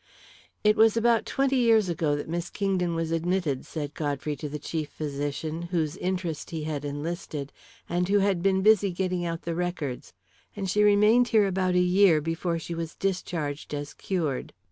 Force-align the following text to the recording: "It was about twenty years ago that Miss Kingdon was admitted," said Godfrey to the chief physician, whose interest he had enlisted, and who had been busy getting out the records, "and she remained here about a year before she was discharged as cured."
"It 0.63 0.75
was 0.75 0.97
about 0.97 1.27
twenty 1.27 1.57
years 1.57 1.87
ago 1.87 2.15
that 2.15 2.27
Miss 2.27 2.49
Kingdon 2.49 2.95
was 2.95 3.11
admitted," 3.11 3.67
said 3.67 3.93
Godfrey 3.93 4.35
to 4.37 4.49
the 4.49 4.57
chief 4.57 4.89
physician, 4.89 5.61
whose 5.69 5.95
interest 5.97 6.49
he 6.49 6.63
had 6.63 6.83
enlisted, 6.83 7.53
and 7.87 8.09
who 8.09 8.17
had 8.17 8.41
been 8.41 8.63
busy 8.63 8.89
getting 8.91 9.25
out 9.27 9.43
the 9.43 9.53
records, 9.53 10.11
"and 10.55 10.67
she 10.67 10.81
remained 10.81 11.27
here 11.27 11.45
about 11.45 11.75
a 11.75 11.79
year 11.79 12.19
before 12.19 12.57
she 12.57 12.73
was 12.73 12.95
discharged 12.95 13.75
as 13.75 13.93
cured." 13.93 14.53